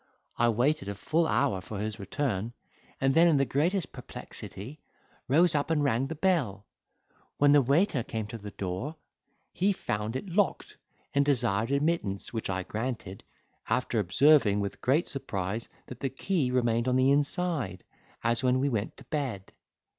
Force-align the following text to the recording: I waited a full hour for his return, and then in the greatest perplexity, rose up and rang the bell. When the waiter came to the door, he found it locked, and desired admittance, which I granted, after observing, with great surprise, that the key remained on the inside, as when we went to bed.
I 0.35 0.49
waited 0.49 0.87
a 0.89 0.95
full 0.95 1.27
hour 1.27 1.61
for 1.61 1.77
his 1.77 1.99
return, 1.99 2.53
and 2.99 3.13
then 3.13 3.27
in 3.27 3.37
the 3.37 3.45
greatest 3.45 3.91
perplexity, 3.91 4.81
rose 5.27 5.53
up 5.53 5.69
and 5.69 5.83
rang 5.83 6.07
the 6.07 6.15
bell. 6.15 6.65
When 7.37 7.51
the 7.51 7.61
waiter 7.61 8.01
came 8.01 8.25
to 8.29 8.39
the 8.39 8.49
door, 8.49 8.95
he 9.53 9.71
found 9.73 10.15
it 10.15 10.27
locked, 10.27 10.75
and 11.13 11.23
desired 11.23 11.69
admittance, 11.69 12.33
which 12.33 12.49
I 12.49 12.63
granted, 12.63 13.23
after 13.69 13.99
observing, 13.99 14.59
with 14.59 14.81
great 14.81 15.07
surprise, 15.07 15.69
that 15.85 15.99
the 15.99 16.09
key 16.09 16.49
remained 16.49 16.87
on 16.87 16.95
the 16.95 17.11
inside, 17.11 17.83
as 18.23 18.41
when 18.43 18.57
we 18.59 18.69
went 18.69 18.97
to 18.97 19.03
bed. 19.03 19.51